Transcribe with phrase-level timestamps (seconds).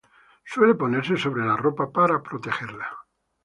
[0.51, 2.87] Suele ponerse sobre la ropa para protegerla.